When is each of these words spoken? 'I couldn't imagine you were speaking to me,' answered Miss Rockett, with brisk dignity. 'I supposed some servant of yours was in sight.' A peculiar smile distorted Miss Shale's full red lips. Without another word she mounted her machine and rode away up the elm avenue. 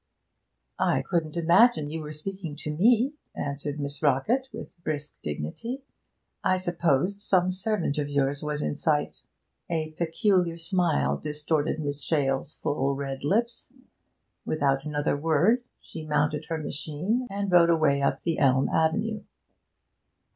'I 0.79 1.03
couldn't 1.03 1.37
imagine 1.37 1.91
you 1.91 2.01
were 2.01 2.11
speaking 2.11 2.55
to 2.55 2.71
me,' 2.75 3.13
answered 3.35 3.79
Miss 3.79 4.01
Rockett, 4.01 4.47
with 4.51 4.83
brisk 4.83 5.21
dignity. 5.21 5.83
'I 6.43 6.57
supposed 6.57 7.21
some 7.21 7.51
servant 7.51 7.99
of 7.99 8.09
yours 8.09 8.41
was 8.41 8.63
in 8.63 8.73
sight.' 8.73 9.21
A 9.69 9.91
peculiar 9.91 10.57
smile 10.57 11.17
distorted 11.17 11.79
Miss 11.79 12.01
Shale's 12.03 12.55
full 12.55 12.95
red 12.95 13.23
lips. 13.23 13.71
Without 14.43 14.85
another 14.85 15.15
word 15.15 15.61
she 15.79 16.03
mounted 16.03 16.45
her 16.45 16.57
machine 16.57 17.27
and 17.29 17.51
rode 17.51 17.69
away 17.69 18.01
up 18.01 18.23
the 18.23 18.39
elm 18.39 18.69
avenue. 18.69 19.21